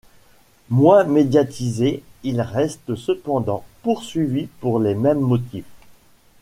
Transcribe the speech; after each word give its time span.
Moins 0.71 1.03
médiatisé, 1.03 2.01
il 2.23 2.41
reste 2.41 2.95
cependant 2.95 3.63
poursuivi 3.83 4.47
pour 4.59 4.79
les 4.79 4.95
mêmes 4.95 5.19
motifs. 5.19 5.63